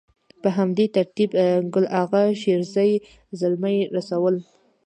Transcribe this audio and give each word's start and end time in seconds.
په 0.41 0.49
همدې 0.57 0.85
ترتيب 0.95 1.29
ګل 1.73 1.85
اغا 2.01 2.23
شېرزي، 2.41 2.91
زلمي 3.39 3.77
رسول. 3.95 4.35